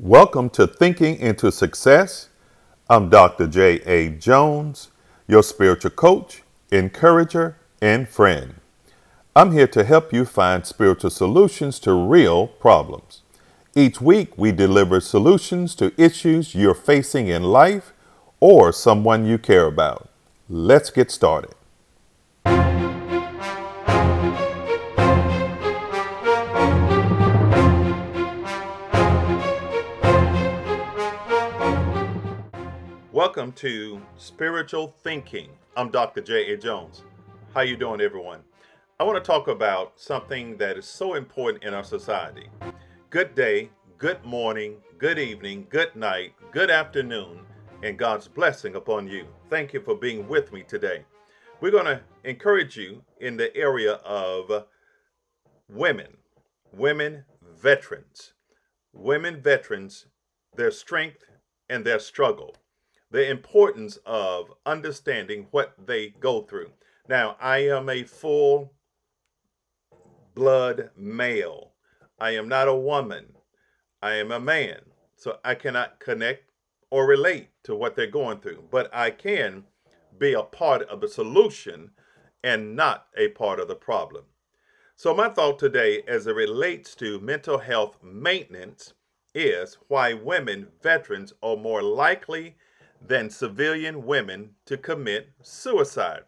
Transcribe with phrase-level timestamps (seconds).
[0.00, 2.28] Welcome to Thinking into Success.
[2.88, 3.48] I'm Dr.
[3.48, 4.10] J.A.
[4.10, 4.92] Jones,
[5.26, 8.60] your spiritual coach, encourager, and friend.
[9.34, 13.22] I'm here to help you find spiritual solutions to real problems.
[13.74, 17.92] Each week, we deliver solutions to issues you're facing in life
[18.38, 20.08] or someone you care about.
[20.48, 21.56] Let's get started.
[33.28, 35.50] Welcome to Spiritual Thinking.
[35.76, 36.22] I'm Dr.
[36.22, 36.56] J.A.
[36.56, 37.02] Jones.
[37.52, 38.40] How you doing everyone?
[38.98, 42.48] I want to talk about something that is so important in our society.
[43.10, 43.68] Good day,
[43.98, 47.40] good morning, good evening, good night, good afternoon,
[47.82, 49.26] and God's blessing upon you.
[49.50, 51.04] Thank you for being with me today.
[51.60, 54.64] We're going to encourage you in the area of
[55.68, 56.16] women,
[56.72, 57.26] women
[57.60, 58.32] veterans,
[58.94, 60.06] women veterans,
[60.56, 61.24] their strength
[61.68, 62.56] and their struggle
[63.10, 66.70] the importance of understanding what they go through.
[67.08, 68.72] Now, I am a full
[70.34, 71.72] blood male.
[72.18, 73.34] I am not a woman.
[74.02, 74.80] I am a man.
[75.16, 76.44] So I cannot connect
[76.90, 79.64] or relate to what they're going through, but I can
[80.18, 81.90] be a part of the solution
[82.42, 84.24] and not a part of the problem.
[84.96, 88.94] So, my thought today, as it relates to mental health maintenance,
[89.34, 92.56] is why women veterans are more likely
[93.04, 96.22] than civilian women to commit suicide.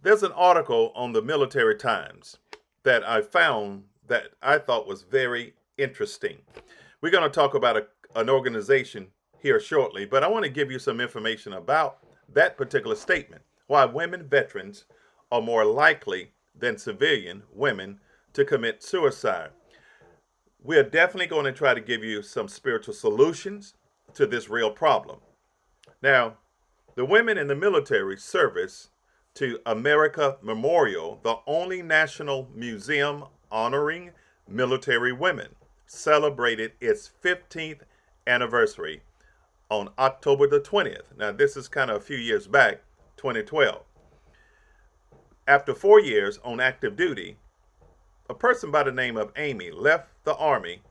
[0.00, 2.38] There's an article on the Military Times
[2.84, 6.38] that I found that I thought was very interesting.
[7.00, 9.08] We're going to talk about a, an organization
[9.40, 11.98] here shortly, but I want to give you some information about
[12.32, 14.86] that particular statement why women veterans
[15.30, 18.00] are more likely than civilian women
[18.32, 19.50] to commit suicide.
[20.62, 23.74] We are definitely going to try to give you some spiritual solutions
[24.14, 25.18] to this real problem.
[26.02, 26.36] Now,
[26.94, 28.90] the women in the military service
[29.34, 34.10] to America Memorial, the only national museum honoring
[34.48, 35.54] military women,
[35.86, 37.80] celebrated its 15th
[38.26, 39.02] anniversary
[39.70, 41.16] on October the 20th.
[41.16, 42.80] Now, this is kind of a few years back,
[43.16, 43.82] 2012.
[45.46, 47.38] After four years on active duty,
[48.28, 50.82] a person by the name of Amy left the Army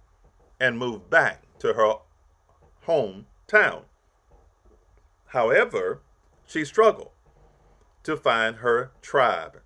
[0.59, 1.95] and moved back to her
[2.85, 3.83] hometown.
[5.27, 6.01] However,
[6.45, 7.11] she struggled
[8.03, 9.61] to find her tribe.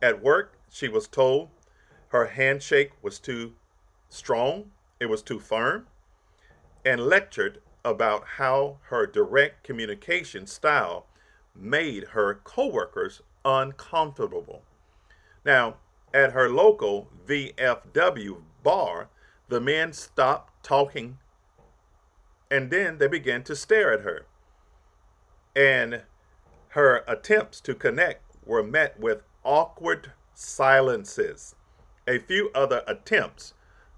[0.00, 1.50] At work, she was told
[2.08, 3.54] her handshake was too
[4.08, 5.86] strong, it was too firm,
[6.84, 11.06] and lectured about how her direct communication style
[11.54, 14.62] made her coworkers uncomfortable.
[15.44, 15.76] Now,
[16.12, 19.08] at her local VFW bar,
[19.48, 21.18] the men stopped talking
[22.50, 24.26] and then they began to stare at her
[25.54, 26.02] and
[26.68, 31.54] her attempts to connect were met with awkward silences.
[32.06, 33.54] A few other attempts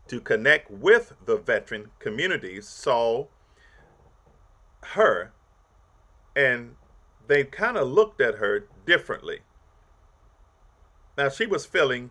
[0.09, 3.27] to connect with the veteran communities saw
[4.83, 5.33] her
[6.35, 6.77] and
[7.27, 9.41] they kind of looked at her differently.
[11.17, 12.11] Now, she was feeling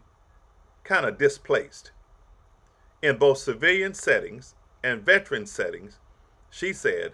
[0.83, 1.91] kind of displaced.
[3.01, 5.99] In both civilian settings and veteran settings,
[6.49, 7.13] she said,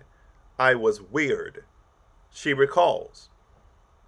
[0.59, 1.64] I was weird
[2.32, 3.30] she recalls.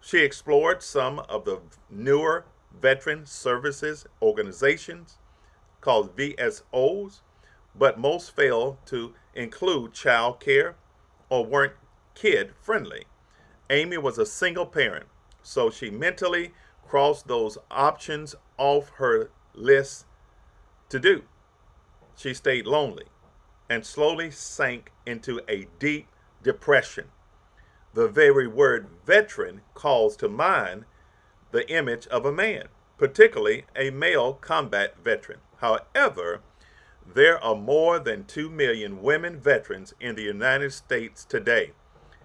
[0.02, 1.60] She explored some of the
[1.90, 2.46] newer
[2.80, 5.18] veteran services organizations
[5.82, 7.22] called VSOs,
[7.76, 10.76] but most failed to include child care
[11.30, 11.74] or weren't
[12.16, 13.06] kid friendly.
[13.70, 15.06] Amy was a single parent,
[15.42, 16.54] so she mentally
[16.88, 20.06] crossed those options off her list
[20.90, 21.24] to do.
[22.16, 23.06] She stayed lonely
[23.70, 26.08] and slowly sank into a deep
[26.42, 27.10] depression.
[27.94, 30.86] The very word veteran calls to mind
[31.52, 32.68] the image of a man,
[32.98, 35.40] particularly a male combat veteran.
[35.58, 36.42] However,
[37.06, 41.72] there are more than 2 million women veterans in the United States today,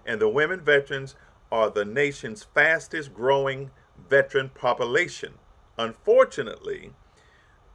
[0.05, 1.15] and the women veterans
[1.51, 3.71] are the nation's fastest growing
[4.09, 5.33] veteran population.
[5.77, 6.91] Unfortunately,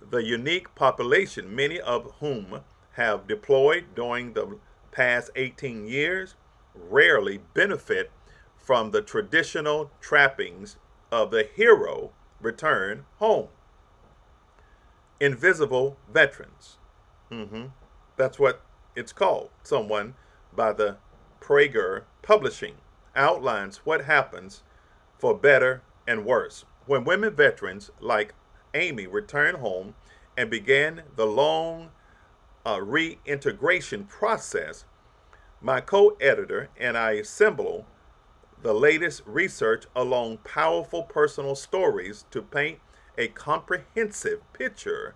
[0.00, 2.60] the unique population, many of whom
[2.92, 4.58] have deployed during the
[4.92, 6.37] past 18 years,
[6.75, 8.11] rarely benefit
[8.56, 10.76] from the traditional trappings
[11.11, 13.49] of the hero return home.
[15.19, 16.76] Invisible veterans.
[17.31, 17.67] Mm-hmm.
[18.17, 18.62] That's what
[18.96, 19.50] it's called.
[19.62, 20.14] Someone
[20.55, 20.96] by the
[21.40, 22.75] Praeger Publishing
[23.16, 24.62] outlines what happens
[25.19, 26.64] for better and worse.
[26.87, 28.34] When women veterans like
[28.75, 29.94] Amy return home
[30.37, 31.90] and began the long
[32.64, 34.84] uh, reintegration process,
[35.60, 37.86] my co editor and I assemble
[38.62, 42.78] the latest research along powerful personal stories to paint
[43.16, 45.14] a comprehensive picture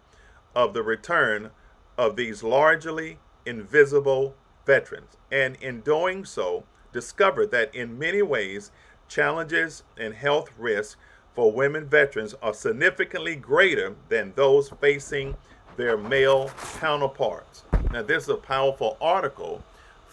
[0.54, 1.50] of the return
[1.96, 4.34] of these largely invisible
[4.66, 5.16] veterans.
[5.30, 8.70] And in doing so, discovered that in many ways,
[9.08, 10.96] challenges and health risks
[11.34, 15.36] for women veterans are significantly greater than those facing
[15.76, 17.64] their male counterparts.
[17.90, 19.62] Now, this is a powerful article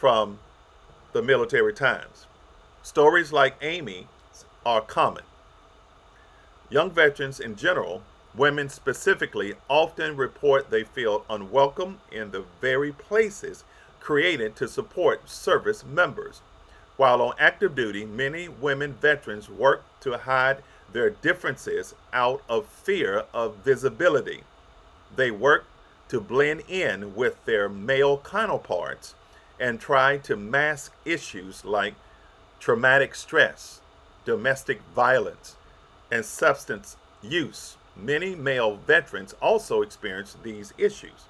[0.01, 0.39] from
[1.13, 2.25] the Military Times.
[2.81, 4.07] Stories like Amy
[4.65, 5.21] are common.
[6.71, 8.01] Young veterans in general,
[8.33, 13.63] women specifically, often report they feel unwelcome in the very places
[14.00, 16.42] created to support service members.
[16.98, 23.25] While on active duty, many women veterans work to hide their differences out of fear
[23.36, 24.42] of visibility.
[25.15, 25.65] They work
[26.09, 29.13] to blend in with their male counterparts
[29.62, 31.94] and try to mask issues like
[32.60, 33.80] traumatic stress,
[34.25, 35.56] domestic violence,
[36.12, 37.78] and substance use.
[37.96, 41.28] Many male veterans also experience these issues,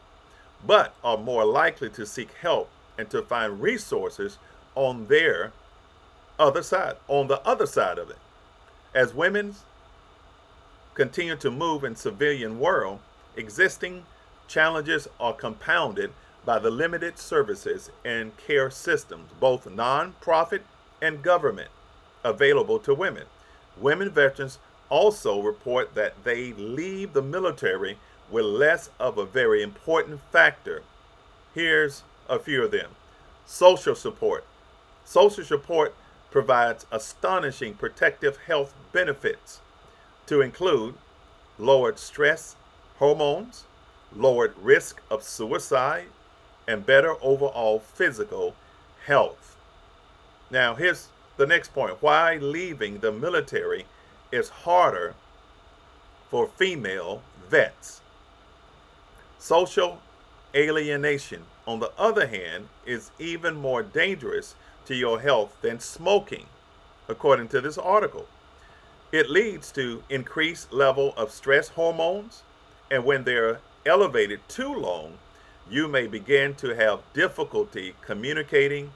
[0.66, 4.38] but are more likely to seek help and to find resources
[4.76, 5.52] on their
[6.40, 8.18] other side, on the other side of it.
[8.96, 9.56] As women
[10.94, 13.00] continue to move in civilian world,
[13.36, 14.06] existing
[14.48, 16.14] challenges are compounded
[16.46, 20.64] by the limited services and care systems, both non-profit
[21.02, 21.70] and government,
[22.24, 23.26] available to women.
[23.80, 24.60] Women veterans
[24.90, 27.98] also report that they leave the military
[28.30, 30.84] with less of a very important factor.
[31.54, 32.92] Here's a few of them.
[33.46, 34.46] Social support.
[35.06, 35.94] Social support
[36.32, 39.60] provides astonishing protective health benefits
[40.28, 40.96] to include
[41.58, 42.56] lowered stress
[42.98, 43.66] hormones,
[44.16, 46.06] lowered risk of suicide,
[46.68, 48.56] and better overall physical
[49.06, 49.58] health.
[50.50, 53.86] Now, here's the next point why leaving the military
[54.32, 55.16] is harder
[56.30, 58.02] for female vets.
[59.40, 60.02] Social
[60.54, 64.56] alienation, on the other hand, is even more dangerous
[64.86, 66.46] to your health than smoking,
[67.08, 68.28] according to this article.
[69.12, 72.44] It leads to increased level of stress hormones,
[72.90, 75.18] and when they're elevated too long,
[75.72, 78.92] you may begin to have difficulty communicating,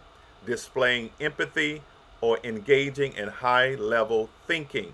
[0.45, 1.81] displaying empathy,
[2.19, 4.93] or engaging in high level thinking.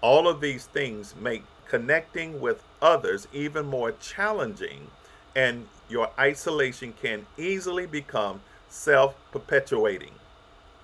[0.00, 4.92] All of these things make connecting with others even more challenging,
[5.34, 10.12] and your isolation can easily become self perpetuating,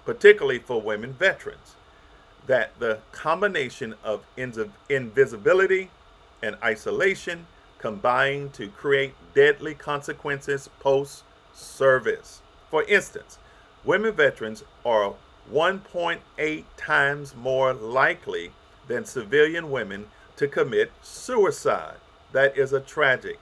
[0.04, 1.76] particularly for women veterans
[2.46, 5.90] that the combination of invisibility
[6.42, 7.46] and isolation
[7.84, 11.22] combine to create deadly consequences post
[11.52, 12.40] service.
[12.70, 13.36] For instance,
[13.84, 15.12] women veterans are
[15.52, 18.52] 1.8 times more likely
[18.88, 21.96] than civilian women to commit suicide.
[22.32, 23.38] That is a tragic.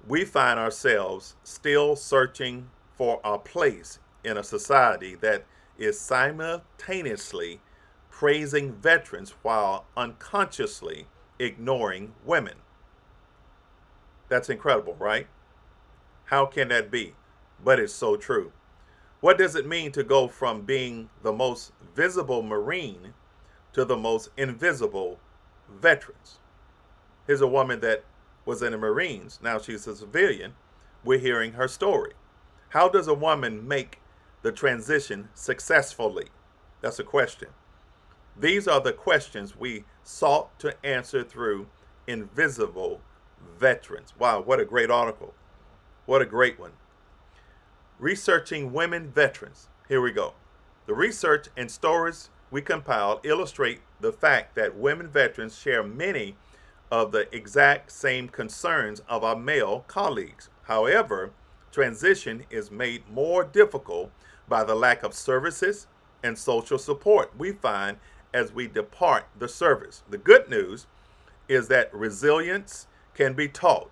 [0.08, 5.44] we find ourselves still searching for our place in a society that
[5.78, 7.60] is simultaneously
[8.10, 11.08] praising veterans while unconsciously
[11.40, 12.63] ignoring women.
[14.30, 15.28] That's incredible, right?
[16.26, 17.16] How can that be?
[17.64, 18.52] But it's so true.
[19.20, 23.14] What does it mean to go from being the most visible Marine
[23.74, 25.20] to the most invisible
[25.70, 26.40] veterans?
[27.26, 28.04] Here's a woman that
[28.46, 29.40] was in the Marines.
[29.42, 30.56] Now she's a civilian.
[31.04, 32.14] We're hearing her story.
[32.70, 34.00] How does a woman make
[34.42, 36.28] the transition successfully?
[36.82, 37.50] That's a question.
[38.38, 41.68] These are the questions we sought to answer through
[42.08, 43.00] Invisible
[43.58, 44.14] Veterans.
[44.18, 45.34] Wow, what a great article.
[46.06, 46.72] What a great one.
[48.00, 49.70] Researching women veterans.
[49.88, 50.34] Here we go.
[50.86, 56.36] The research and stories we compiled illustrate the fact that women veterans share many
[56.92, 60.50] of the exact same concerns of our male colleagues.
[60.64, 61.32] However,
[61.72, 64.12] transition is made more difficult
[64.48, 65.88] by the lack of services
[66.24, 67.98] and social support we find
[68.34, 70.04] as we depart the service.
[70.10, 70.86] The good news
[71.48, 73.90] is that resilience can be taught,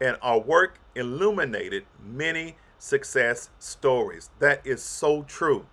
[0.00, 4.30] and our work illuminated many success stories.
[4.38, 5.66] That is so true.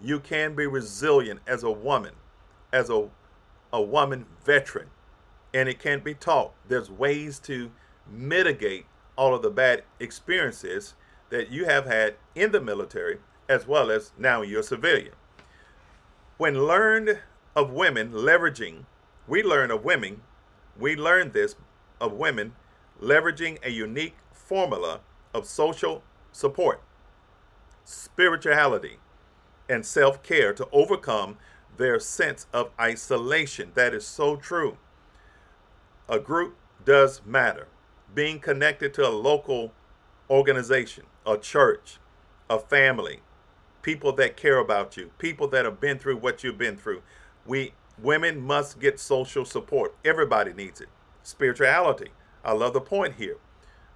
[0.00, 2.14] You can be resilient as a woman,
[2.72, 3.08] as a,
[3.72, 4.88] a woman veteran,
[5.52, 6.52] and it can be taught.
[6.68, 7.70] There's ways to
[8.10, 8.86] mitigate
[9.16, 10.94] all of the bad experiences
[11.30, 15.12] that you have had in the military as well as now you're a civilian.
[16.38, 17.18] When learned
[17.54, 18.84] of women leveraging,
[19.26, 20.22] we learn of women,
[20.78, 21.56] we learn this
[22.00, 22.54] of women
[23.00, 25.00] leveraging a unique formula
[25.32, 26.02] of social
[26.32, 26.82] support,
[27.84, 28.98] spirituality,
[29.68, 31.36] and self care to overcome
[31.76, 33.72] their sense of isolation.
[33.74, 34.76] That is so true.
[36.08, 37.68] A group does matter.
[38.12, 39.72] Being connected to a local
[40.28, 41.98] organization, a church,
[42.48, 43.20] a family,
[43.82, 47.02] people that care about you, people that have been through what you've been through.
[47.46, 49.94] We women must get social support.
[50.04, 50.88] Everybody needs it.
[51.22, 52.10] Spirituality.
[52.44, 53.36] I love the point here.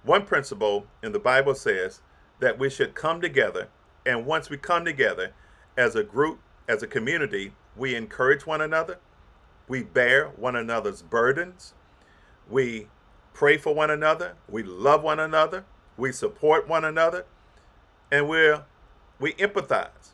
[0.03, 2.01] One principle in the Bible says
[2.39, 3.69] that we should come together,
[4.05, 5.33] and once we come together
[5.77, 8.99] as a group, as a community, we encourage one another,
[9.67, 11.73] we bear one another's burdens,
[12.49, 12.87] we
[13.33, 15.65] pray for one another, we love one another,
[15.97, 17.25] we support one another,
[18.11, 18.63] and we're
[19.19, 20.13] we empathize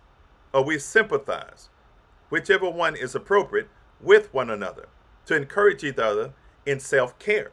[0.53, 1.69] or we sympathize,
[2.29, 3.67] whichever one is appropriate,
[3.99, 4.87] with one another
[5.25, 6.33] to encourage each other
[6.65, 7.51] in self care,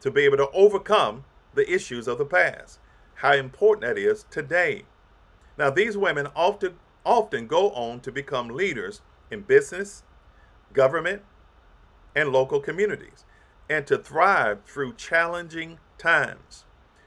[0.00, 1.24] to be able to overcome
[1.54, 2.78] the issues of the past.
[3.16, 4.84] How important that is today.
[5.56, 10.02] Now, these women often often go on to become leaders in business,
[10.72, 11.22] government,
[12.16, 13.24] and local communities,
[13.68, 16.64] and to thrive through challenging times.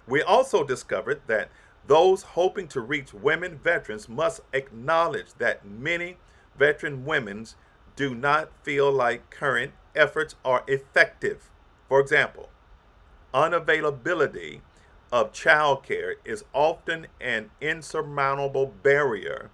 [0.07, 1.49] We also discovered that
[1.87, 6.17] those hoping to reach women veterans must acknowledge that many
[6.57, 7.47] veteran women
[7.97, 11.49] do not feel like current efforts are effective.
[11.89, 12.49] For example,
[13.33, 14.61] unavailability
[15.11, 19.49] of childcare is often an insurmountable barrier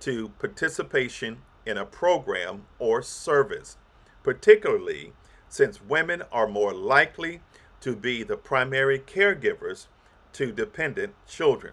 [0.00, 3.78] to participation in a program or service,
[4.22, 5.12] particularly
[5.48, 7.40] since women are more likely
[7.80, 9.86] to be the primary caregivers
[10.34, 11.72] to dependent children.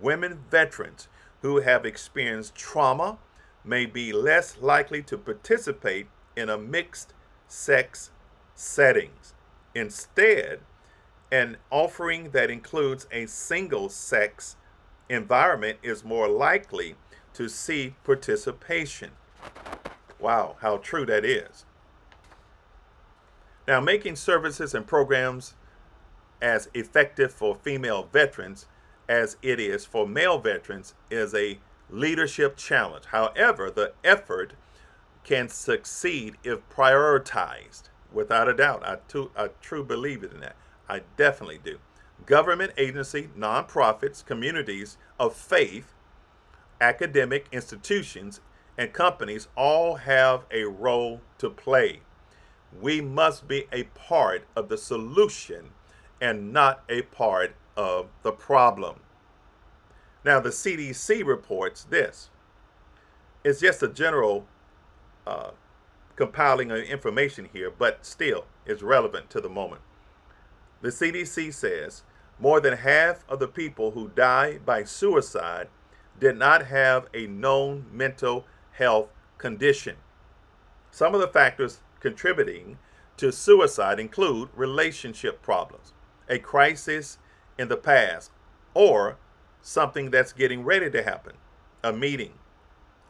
[0.00, 1.06] Women veterans
[1.42, 3.18] who have experienced trauma
[3.64, 7.14] may be less likely to participate in a mixed
[7.46, 8.10] sex
[8.54, 9.34] settings.
[9.74, 10.60] Instead,
[11.30, 14.56] an offering that includes a single sex
[15.08, 16.94] environment is more likely
[17.34, 19.10] to see participation.
[20.18, 21.64] Wow, how true that is.
[23.66, 25.54] Now, making services and programs
[26.40, 28.66] as effective for female veterans
[29.08, 31.58] as it is for male veterans is a
[31.92, 33.04] leadership challenge.
[33.06, 34.54] However, the effort
[35.24, 37.90] can succeed if prioritized.
[38.12, 40.56] Without a doubt, I, too, I true believe in that.
[40.88, 41.78] I definitely do.
[42.26, 45.94] Government agency, nonprofits, communities of faith,
[46.80, 48.40] academic institutions,
[48.76, 52.00] and companies all have a role to play.
[52.80, 55.70] We must be a part of the solution
[56.20, 59.00] and not a part of the problem.
[60.24, 62.30] Now, the CDC reports this.
[63.44, 64.46] It's just a general
[65.26, 65.50] uh,
[66.16, 69.82] compiling of information here, but still is relevant to the moment.
[70.80, 72.02] The CDC says
[72.38, 75.68] more than half of the people who die by suicide
[76.18, 79.96] did not have a known mental health condition.
[80.90, 82.78] Some of the factors contributing
[83.16, 85.92] to suicide include relationship problems,
[86.28, 87.18] a crisis
[87.58, 88.30] in the past,
[88.74, 89.16] or
[89.62, 91.32] something that's getting ready to happen
[91.84, 92.34] a meeting,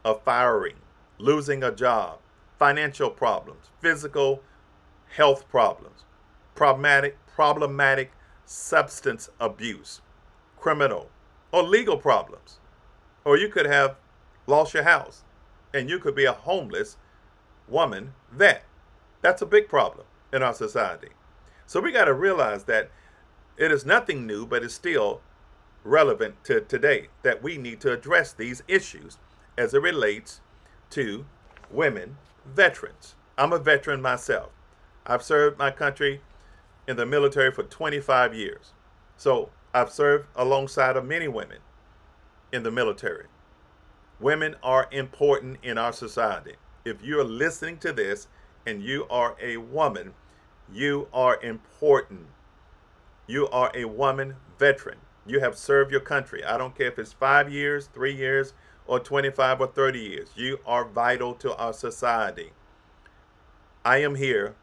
[0.04, 0.76] a firing,
[1.18, 2.18] losing a job,
[2.58, 4.42] financial problems, physical
[5.14, 6.04] health problems,
[6.54, 8.12] problematic, problematic
[8.46, 10.00] substance abuse,
[10.56, 11.10] criminal,
[11.52, 12.60] or legal problems.
[13.24, 13.96] Or you could have
[14.46, 15.24] lost your house
[15.74, 16.96] and you could be a homeless
[17.68, 18.64] woman vet.
[19.20, 21.08] That's a big problem in our society.
[21.66, 22.90] So we got to realize that
[23.56, 25.20] it is nothing new, but it's still
[25.84, 29.18] relevant to today that we need to address these issues
[29.58, 30.40] as it relates
[30.90, 31.24] to
[31.70, 33.14] women veterans.
[33.36, 34.50] I'm a veteran myself.
[35.06, 36.20] I've served my country
[36.86, 38.72] in the military for 25 years.
[39.16, 41.58] So I've served alongside of many women
[42.52, 43.26] in the military.
[44.20, 46.54] Women are important in our society.
[46.84, 48.28] If you're listening to this
[48.66, 50.14] and you are a woman,
[50.72, 52.26] you are important.
[53.26, 54.98] You are a woman veteran.
[55.26, 56.44] You have served your country.
[56.44, 58.54] I don't care if it's five years, three years,
[58.86, 60.28] or 25 or 30 years.
[60.34, 62.52] You are vital to our society.
[63.84, 64.54] I am here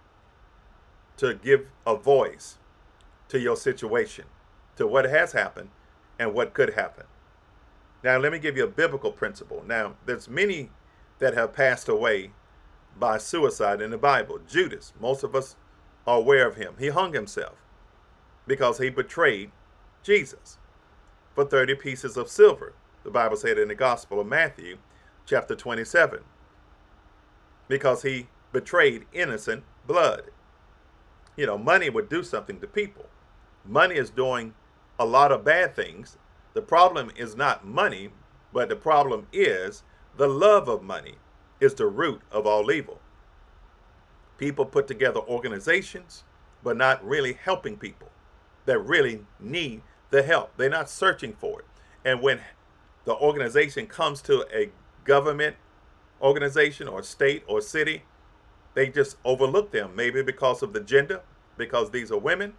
[1.18, 2.58] to give a voice
[3.30, 4.26] to your situation,
[4.76, 5.70] to what has happened
[6.18, 7.06] and what could happen.
[8.04, 9.64] Now, let me give you a biblical principle.
[9.68, 10.70] Now, there's many
[11.20, 12.32] that have passed away
[12.98, 14.40] by suicide in the Bible.
[14.48, 15.56] Judas, most of us
[16.08, 16.76] are aware of him.
[16.80, 17.58] He hung himself
[18.48, 19.52] because he betrayed
[20.04, 20.58] Jesus
[21.36, 22.74] for 30 pieces of silver.
[23.04, 24.78] The Bible said in the Gospel of Matthew,
[25.26, 26.20] chapter 27,
[27.68, 30.32] because he betrayed innocent blood.
[31.38, 33.06] You know, money would do something to people.
[33.66, 34.54] Money is doing
[35.00, 36.18] a lot of bad things.
[36.54, 38.10] The problem is not money,
[38.52, 39.84] but the problem is
[40.18, 41.16] the love of money
[41.62, 43.00] is the root of all evil.
[44.38, 46.24] People put together organizations,
[46.64, 48.10] but not really helping people
[48.66, 50.56] that really need the help.
[50.58, 51.66] They're not searching for it.
[52.06, 52.42] And when
[53.06, 54.70] the organization comes to a
[55.04, 55.56] government
[56.22, 58.04] organization or state or city,
[58.74, 61.22] they just overlook them, maybe because of the gender,
[61.58, 62.54] because these are women,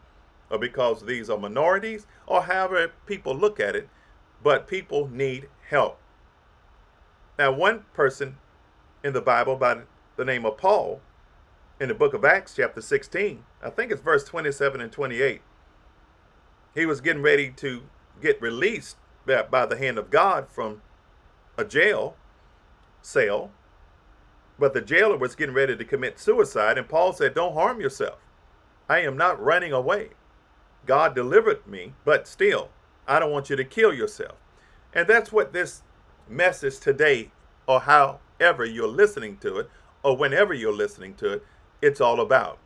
[0.50, 3.88] or because these are minorities, or however people look at it.
[4.42, 5.98] But people need help.
[7.38, 8.38] Now, one person
[9.04, 9.82] in the Bible by
[10.16, 11.00] the name of Paul,
[11.80, 15.40] in the book of Acts, chapter 16, I think it's verse 27 and 28,
[16.74, 17.82] he was getting ready to
[18.20, 18.96] get released
[19.26, 20.82] by the hand of God from
[21.56, 22.16] a jail
[23.02, 23.50] cell.
[24.58, 28.18] But the jailer was getting ready to commit suicide, and Paul said, Don't harm yourself.
[28.88, 30.10] I am not running away.
[30.86, 32.70] God delivered me, but still,
[33.06, 34.36] I don't want you to kill yourself.
[34.92, 35.82] And that's what this
[36.28, 37.30] message today,
[37.66, 39.70] or however you're listening to it,
[40.02, 41.46] or whenever you're listening to it,
[41.80, 42.58] it's all about.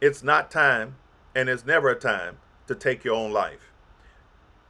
[0.00, 0.96] It's not time,
[1.34, 2.38] and it's never a time
[2.70, 3.72] to take your own life.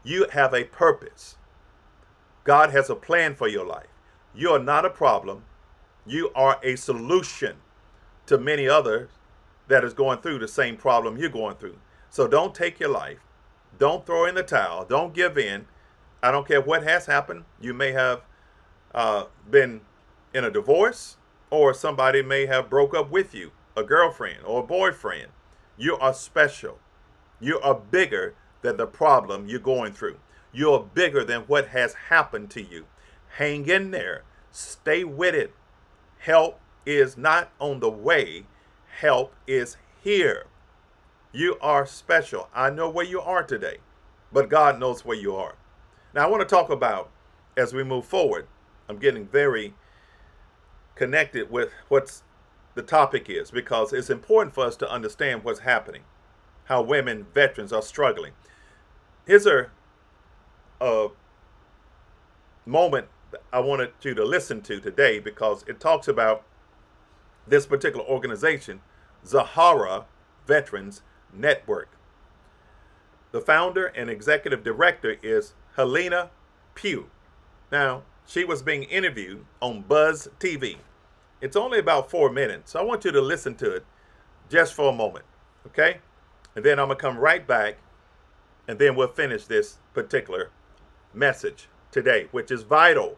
[0.03, 1.37] You have a purpose.
[2.45, 3.93] God has a plan for your life.
[4.35, 5.45] You are not a problem.
[6.07, 7.57] You are a solution
[8.25, 9.11] to many others
[9.69, 11.77] that is going through the same problem you're going through.
[12.09, 13.19] So don't take your life.
[13.79, 14.87] Don't throw in the towel.
[14.87, 15.67] Don't give in.
[16.23, 17.45] I don't care what has happened.
[17.61, 18.23] You may have
[18.95, 19.83] uh, been
[20.33, 21.19] in a divorce,
[21.51, 25.29] or somebody may have broke up with you, a girlfriend or a boyfriend.
[25.77, 26.79] You are special.
[27.41, 30.19] You are bigger than the problem you're going through.
[30.53, 32.87] You're bigger than what has happened to you.
[33.37, 34.25] Hang in there.
[34.51, 35.55] Stay with it.
[36.19, 38.45] Help is not on the way,
[38.99, 40.47] help is here.
[41.33, 42.49] You are special.
[42.55, 43.79] I know where you are today,
[44.33, 45.55] but God knows where you are.
[46.13, 47.11] Now, I want to talk about
[47.57, 48.49] as we move forward.
[48.89, 49.75] I'm getting very
[50.97, 52.25] connected with what's
[52.75, 56.03] the topic is because it's important for us to understand what's happening
[56.71, 58.33] how women veterans are struggling.
[59.27, 59.71] Here's a,
[60.81, 61.09] a
[62.65, 63.09] moment
[63.53, 66.45] I wanted you to listen to today because it talks about
[67.45, 68.83] this particular organization,
[69.27, 70.07] Zahara
[70.47, 71.03] Veterans
[71.35, 71.89] Network.
[73.33, 76.31] The founder and executive director is Hellena
[76.77, 77.11] Pugh.
[77.73, 80.77] Now, she was being interviewed on Buzz TV.
[81.41, 83.85] It's only about four minutes, so I want you to listen to it
[84.49, 85.25] just for a moment,
[85.67, 85.99] okay?
[86.61, 87.77] And then I'm going to come right back
[88.69, 90.51] and then we'll finish this particular
[91.15, 93.17] message today, which is vital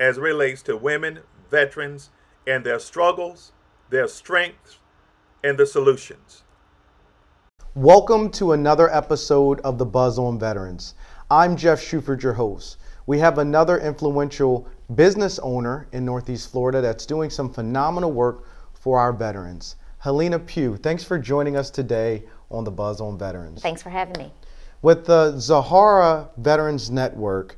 [0.00, 2.08] as relates to women, veterans,
[2.46, 3.52] and their struggles,
[3.90, 4.78] their strengths,
[5.44, 6.42] and the solutions.
[7.74, 10.94] Welcome to another episode of the Buzz on Veterans.
[11.30, 12.78] I'm Jeff Shuford, your host.
[13.04, 18.98] We have another influential business owner in Northeast Florida that's doing some phenomenal work for
[18.98, 19.76] our veterans.
[19.98, 23.62] Hellena Pugh, thanks for joining us today on the Buzz on Veterans.
[23.62, 24.32] Thanks for having me.
[24.82, 27.56] With the Zahara Veterans Network,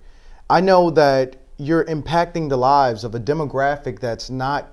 [0.48, 4.72] I know that you're impacting the lives of a demographic that's not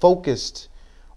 [0.00, 0.68] focused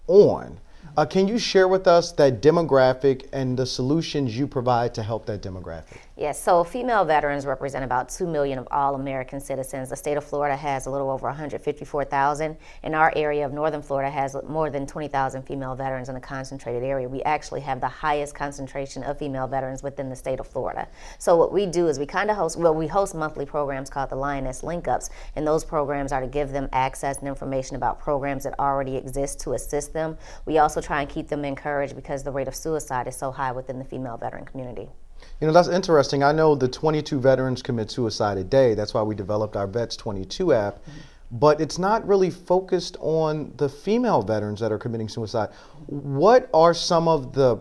[0.06, 0.58] on.
[0.96, 5.24] Uh, can you share with us that demographic and the solutions you provide to help
[5.26, 5.98] that demographic?
[6.14, 9.88] Yes, so female veterans represent about 2 million of all American citizens.
[9.88, 12.58] The state of Florida has a little over 154,000.
[12.82, 16.82] And our area of northern Florida has more than 20,000 female veterans in a concentrated
[16.82, 17.08] area.
[17.08, 20.86] We actually have the highest concentration of female veterans within the state of Florida.
[21.18, 24.10] So what we do is we kind of host, well, we host monthly programs called
[24.10, 25.08] the Lioness Link Ups.
[25.34, 29.40] And those programs are to give them access and information about programs that already exist
[29.40, 30.18] to assist them.
[30.44, 33.52] We also try and keep them encouraged because the rate of suicide is so high
[33.52, 34.90] within the female veteran community.
[35.40, 36.22] You know, that's interesting.
[36.22, 38.74] I know the 22 veterans commit suicide a day.
[38.74, 40.78] That's why we developed our Vets 22 app.
[41.30, 45.48] But it's not really focused on the female veterans that are committing suicide.
[45.86, 47.58] What are some of the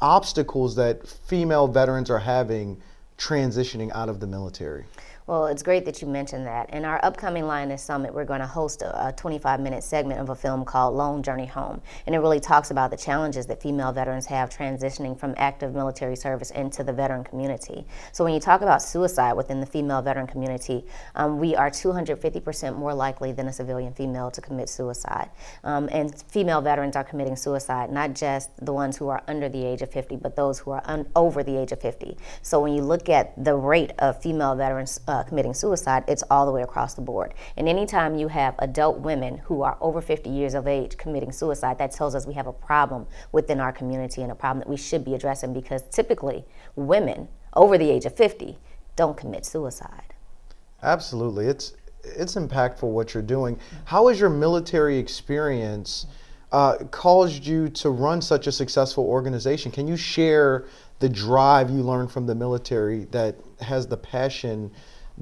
[0.00, 2.80] obstacles that female veterans are having
[3.16, 4.84] transitioning out of the military?
[5.28, 6.70] Well, it's great that you mentioned that.
[6.72, 10.34] In our upcoming Lioness Summit, we're going to host a 25 minute segment of a
[10.34, 11.82] film called Lone Journey Home.
[12.06, 16.16] And it really talks about the challenges that female veterans have transitioning from active military
[16.16, 17.86] service into the veteran community.
[18.12, 22.78] So, when you talk about suicide within the female veteran community, um, we are 250%
[22.78, 25.28] more likely than a civilian female to commit suicide.
[25.62, 29.62] Um, and female veterans are committing suicide, not just the ones who are under the
[29.62, 32.16] age of 50, but those who are un- over the age of 50.
[32.40, 36.22] So, when you look at the rate of female veterans, uh, uh, committing suicide, it's
[36.30, 37.34] all the way across the board.
[37.56, 41.78] And anytime you have adult women who are over 50 years of age committing suicide,
[41.78, 44.76] that tells us we have a problem within our community and a problem that we
[44.76, 46.44] should be addressing because typically
[46.76, 48.58] women over the age of 50
[48.96, 50.14] don't commit suicide.
[50.82, 51.46] Absolutely.
[51.46, 51.72] It's
[52.04, 53.58] it's impactful what you're doing.
[53.84, 56.06] How has your military experience
[56.52, 59.72] uh, caused you to run such a successful organization?
[59.72, 60.66] Can you share
[61.00, 64.70] the drive you learned from the military that has the passion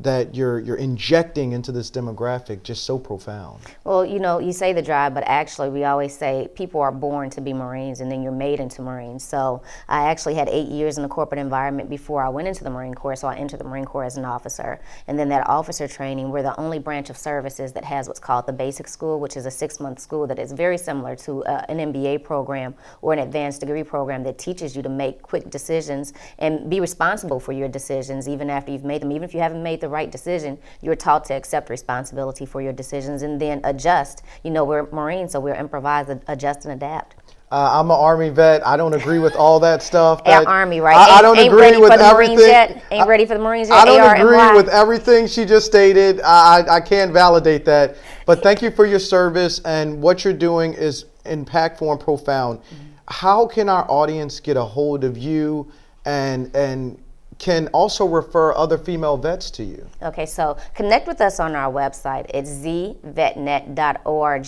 [0.03, 3.61] that you're you're injecting into this demographic just so profound?
[3.85, 7.31] Well, you know, you say the drive, but actually, we always say people are born
[7.31, 9.25] to be Marines, and then you're made into Marines.
[9.25, 12.71] So I actually had eight years in the corporate environment before I went into the
[12.71, 13.17] Marine Corps.
[13.17, 16.43] So I entered the Marine Corps as an officer, and then that officer training, we're
[16.43, 19.51] the only branch of services that has what's called the Basic School, which is a
[19.51, 23.83] six-month school that is very similar to uh, an MBA program or an advanced degree
[23.83, 28.51] program that teaches you to make quick decisions and be responsible for your decisions, even
[28.51, 31.35] after you've made them, even if you haven't made the right decision, you're taught to
[31.35, 34.23] accept responsibility for your decisions and then adjust.
[34.43, 37.17] You know, we're Marines, so we're improvise, adjust, and adapt.
[37.53, 38.67] Uh, I'm an Army vet.
[38.67, 40.21] I don't agree with all that stuff.
[40.27, 40.97] That Army, right?
[40.97, 42.39] I, I don't ain't agree with everything.
[42.41, 42.83] Yet.
[42.91, 43.79] Ain't ready for the Marines yet.
[43.79, 46.21] I don't agree with everything she just stated.
[46.23, 47.97] I, I can't validate that.
[48.27, 52.59] But thank you for your service and what you're doing is impactful and profound.
[52.59, 52.75] Mm-hmm.
[53.09, 55.71] How can our audience get a hold of you
[56.05, 57.01] and and
[57.39, 59.87] can also refer other female vets to you.
[60.03, 62.27] Okay, so connect with us on our website.
[62.33, 64.47] It's zvetnet.org.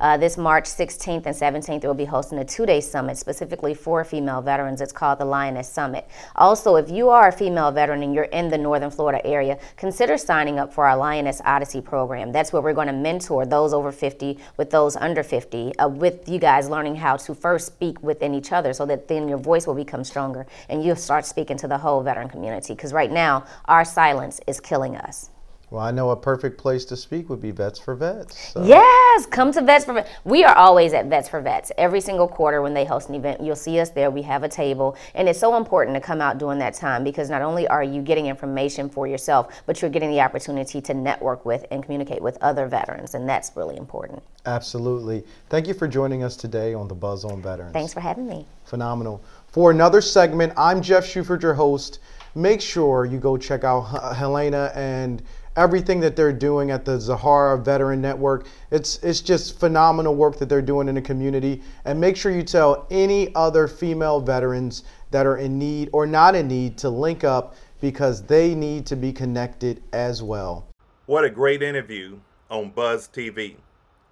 [0.00, 4.04] Uh, this March 16th and 17th, we'll be hosting a two day summit specifically for
[4.04, 4.80] female veterans.
[4.80, 6.06] It's called the Lioness Summit.
[6.36, 10.16] Also, if you are a female veteran and you're in the Northern Florida area, consider
[10.16, 12.32] signing up for our Lioness Odyssey program.
[12.32, 16.28] That's where we're going to mentor those over 50 with those under 50, uh, with
[16.28, 19.66] you guys learning how to first speak within each other so that then your voice
[19.66, 23.44] will become stronger and you'll start speaking to the whole veteran community because right now
[23.66, 25.30] our silence is killing us.
[25.70, 28.52] Well, I know a perfect place to speak would be Vets for Vets.
[28.52, 28.64] So.
[28.64, 30.10] Yes, come to Vets for Vets.
[30.24, 31.70] We are always at Vets for Vets.
[31.78, 34.10] Every single quarter when they host an event, you'll see us there.
[34.10, 34.96] We have a table.
[35.14, 38.02] And it's so important to come out during that time because not only are you
[38.02, 42.36] getting information for yourself, but you're getting the opportunity to network with and communicate with
[42.40, 43.14] other veterans.
[43.14, 44.24] And that's really important.
[44.46, 45.24] Absolutely.
[45.50, 47.72] Thank you for joining us today on the Buzz on Veterans.
[47.72, 48.44] Thanks for having me.
[48.64, 49.22] Phenomenal.
[49.52, 51.98] For another segment, I'm Jeff Shuford, your host
[52.34, 53.82] make sure you go check out
[54.14, 55.22] Hellena and
[55.56, 58.46] everything that they're doing at the Zahara Veteran Network.
[58.70, 61.62] It's it's just phenomenal work that they're doing in the community.
[61.84, 66.34] And make sure you tell any other female veterans that are in need or not
[66.34, 70.66] in need to link up because they need to be connected as well.
[71.06, 73.56] What a great interview on Buzz TV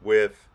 [0.03, 0.49] with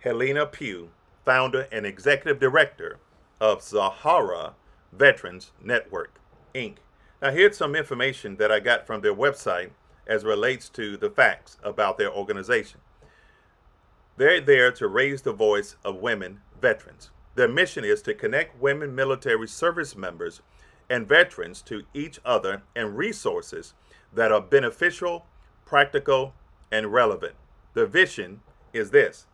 [0.00, 0.90] Hellena Pugh,
[1.24, 2.98] founder and executive director
[3.40, 4.54] of Zahara
[4.92, 6.20] Veterans Network.
[6.54, 6.76] Inc.
[7.22, 9.70] Now, here's some information that I got from their website
[10.06, 12.80] as relates to the facts about their organization.
[14.16, 17.10] They're there to raise the voice of women veterans.
[17.36, 20.42] Their mission is to connect women military service members
[20.90, 23.74] and veterans to each other and resources
[24.12, 25.26] that are beneficial,
[25.64, 26.34] practical,
[26.72, 27.34] and relevant.
[27.74, 29.26] The vision is this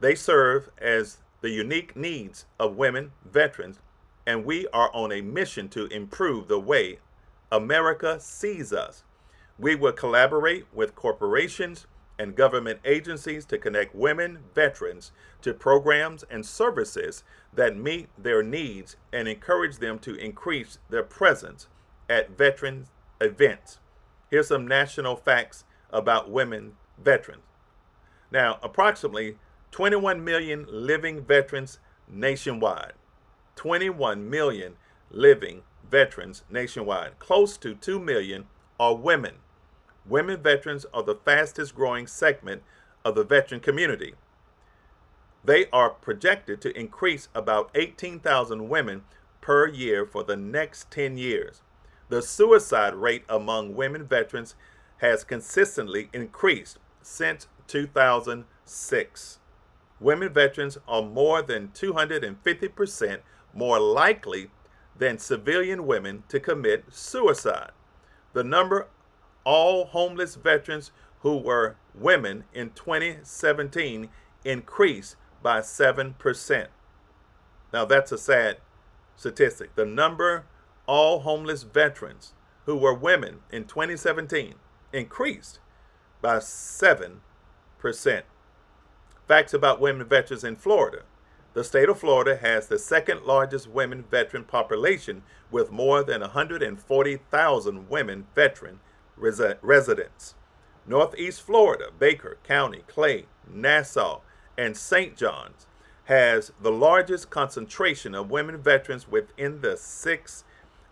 [0.00, 3.78] they serve as the unique needs of women veterans
[4.26, 6.98] and we are on a mission to improve the way
[7.50, 9.02] America sees us.
[9.58, 11.86] We will collaborate with corporations
[12.18, 15.10] and government agencies to connect women veterans
[15.42, 21.66] to programs and services that meet their needs and encourage them to increase their presence
[22.08, 22.88] at veterans
[23.20, 23.78] events.
[24.30, 27.42] Here's some national facts about women veterans.
[28.30, 29.38] Now, approximately
[29.70, 31.78] 21 million living veterans
[32.08, 32.92] nationwide.
[33.56, 34.76] 21 million
[35.10, 37.18] living veterans nationwide.
[37.18, 38.46] Close to 2 million
[38.78, 39.36] are women.
[40.06, 42.62] Women veterans are the fastest growing segment
[43.04, 44.14] of the veteran community.
[45.44, 49.04] They are projected to increase about 18,000 women
[49.40, 51.62] per year for the next 10 years.
[52.08, 54.54] The suicide rate among women veterans
[54.98, 59.39] has consistently increased since 2006.
[60.00, 63.20] Women veterans are more than 250%
[63.52, 64.50] more likely
[64.96, 67.72] than civilian women to commit suicide.
[68.32, 68.88] The number
[69.44, 74.08] all homeless veterans who were women in 2017
[74.44, 76.66] increased by 7%.
[77.72, 78.58] Now that's a sad
[79.16, 79.74] statistic.
[79.74, 80.44] The number
[80.86, 82.32] all homeless veterans
[82.66, 84.54] who were women in 2017
[84.92, 85.60] increased
[86.20, 87.20] by 7%.
[89.30, 91.02] Facts about women veterans in Florida.
[91.54, 97.88] The state of Florida has the second largest women veteran population with more than 140,000
[97.88, 98.80] women veteran
[99.16, 100.34] res- residents.
[100.84, 104.22] Northeast Florida, Baker County, Clay, Nassau,
[104.58, 105.16] and St.
[105.16, 105.68] John's
[106.06, 110.42] has the largest concentration of women veterans within the six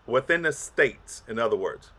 [0.07, 1.91] within the states, in other words.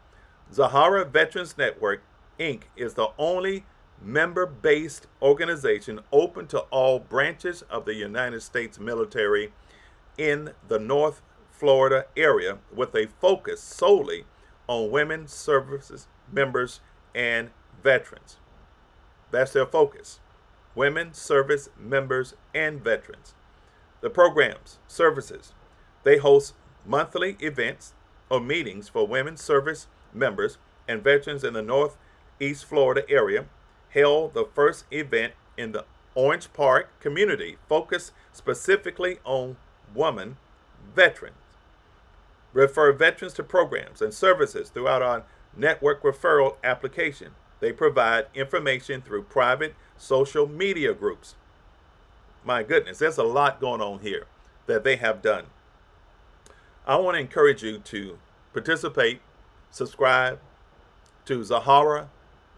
[0.54, 2.02] Zahara Veterans Network,
[2.40, 2.62] Inc.
[2.78, 3.66] is the only
[4.02, 9.52] member based organization open to all branches of the United States military
[10.18, 14.26] in the North Florida area with a focus solely
[14.68, 16.80] on women services members
[17.14, 17.50] and
[17.84, 18.38] veterans.
[19.32, 20.20] That's their focus.
[20.76, 23.34] Women service members and veterans.
[24.02, 25.54] The programs, services,
[26.04, 26.54] they host
[26.86, 27.94] monthly events
[28.30, 30.58] or meetings for women service members
[30.88, 33.46] and veterans in the Northeast Florida area
[33.90, 39.58] held the first event in the Orange Park community focused specifically on
[39.94, 40.38] women
[40.96, 41.36] veterans.
[42.54, 45.24] Refer veterans to programs and services throughout our
[45.56, 47.32] network referral application.
[47.60, 51.36] They provide information through private social media groups.
[52.44, 54.26] My goodness, there's a lot going on here
[54.66, 55.46] that they have done.
[56.88, 58.18] I want to encourage you to
[58.54, 59.22] participate,
[59.70, 60.40] subscribe
[61.26, 62.10] to Zahara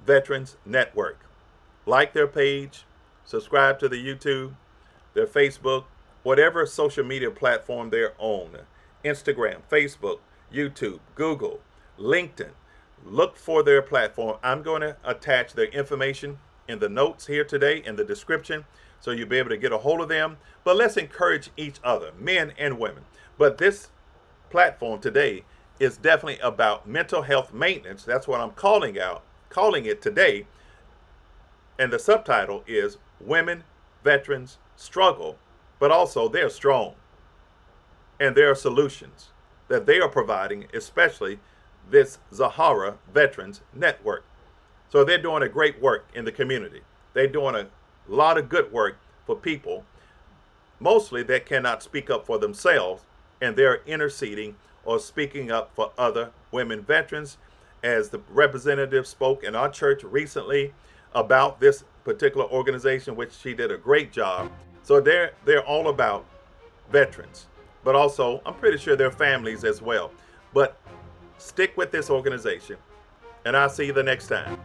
[0.05, 1.19] Veterans Network.
[1.85, 2.85] Like their page,
[3.25, 4.53] subscribe to the YouTube,
[5.13, 5.85] their Facebook,
[6.23, 8.57] whatever social media platform they're on
[9.03, 10.19] Instagram, Facebook,
[10.53, 11.59] YouTube, Google,
[11.99, 12.51] LinkedIn.
[13.03, 14.37] Look for their platform.
[14.43, 16.37] I'm going to attach their information
[16.67, 18.65] in the notes here today in the description
[18.99, 20.37] so you'll be able to get a hold of them.
[20.63, 23.03] But let's encourage each other, men and women.
[23.37, 23.89] But this
[24.49, 25.43] platform today
[25.79, 28.03] is definitely about mental health maintenance.
[28.03, 30.47] That's what I'm calling out, calling it today.
[31.77, 33.63] And the subtitle is Women
[34.03, 35.37] Veterans Struggle,
[35.79, 36.95] but also they're strong.
[38.19, 39.29] And there are solutions
[39.67, 41.39] that they are providing, especially
[41.89, 44.23] this Zahara Veterans Network.
[44.89, 46.81] So they're doing a great work in the community.
[47.13, 47.67] They're doing a
[48.07, 49.85] lot of good work for people,
[50.79, 53.03] mostly that cannot speak up for themselves,
[53.41, 57.37] and they're interceding or speaking up for other women veterans.
[57.83, 60.73] As the representative spoke in our church recently
[61.13, 64.51] about this particular organization, which she did a great job.
[64.83, 66.25] So they're they're all about
[66.91, 67.47] veterans,
[67.83, 70.11] but also I'm pretty sure their families as well.
[70.53, 70.77] But
[71.37, 72.77] stick with this organization,
[73.45, 74.59] and I'll see you the next time.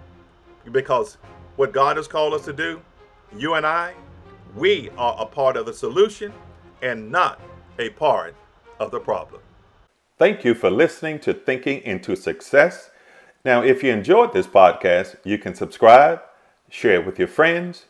[0.73, 1.17] Because
[1.57, 2.81] what God has called us to do,
[3.37, 3.95] you and I,
[4.55, 6.33] we are a part of the solution
[6.83, 7.41] and not
[7.79, 8.35] a part
[8.79, 9.41] of the problem.
[10.19, 12.91] Thank you for listening to Thinking into Success.
[13.47, 16.21] Now, if you enjoyed this podcast, you can subscribe,
[16.69, 17.85] share it with your friends,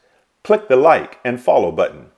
[0.44, 2.08] click the like and follow button,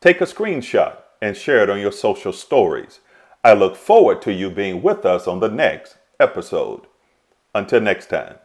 [0.00, 3.00] take a screenshot, and share it on your social stories.
[3.44, 6.86] I look forward to you being with us on the next episode.
[7.54, 8.36] Until next time.